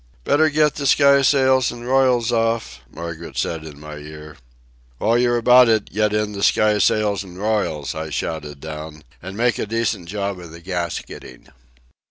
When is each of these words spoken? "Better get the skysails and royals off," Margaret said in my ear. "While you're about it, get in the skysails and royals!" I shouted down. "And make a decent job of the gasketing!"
"Better 0.23 0.49
get 0.49 0.73
the 0.73 0.87
skysails 0.87 1.71
and 1.71 1.85
royals 1.87 2.31
off," 2.31 2.79
Margaret 2.89 3.37
said 3.37 3.63
in 3.63 3.79
my 3.79 3.97
ear. 3.97 4.35
"While 4.97 5.19
you're 5.19 5.37
about 5.37 5.69
it, 5.69 5.93
get 5.93 6.11
in 6.11 6.31
the 6.31 6.41
skysails 6.41 7.23
and 7.23 7.37
royals!" 7.37 7.93
I 7.93 8.09
shouted 8.09 8.59
down. 8.59 9.03
"And 9.21 9.37
make 9.37 9.59
a 9.59 9.67
decent 9.67 10.09
job 10.09 10.39
of 10.39 10.49
the 10.49 10.59
gasketing!" 10.59 11.49